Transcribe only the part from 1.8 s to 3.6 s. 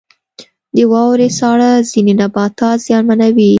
ځینې نباتات زیانمنوي.